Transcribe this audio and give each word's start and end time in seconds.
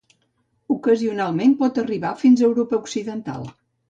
Ocasionalment 0.75 1.53
pot 1.59 1.77
arribar 1.83 2.13
fins 2.23 2.43
a 2.43 2.47
Europa 2.49 2.79
Occidental. 2.87 3.49